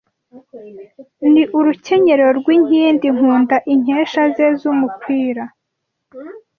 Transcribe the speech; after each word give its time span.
Ni 1.31 1.43
urukenyerero 1.57 2.31
rw’inkindi 2.39 3.07
Nkunda 3.15 3.55
inkesha 3.73 4.23
ze 4.35 4.47
z’umukwira 4.59 5.43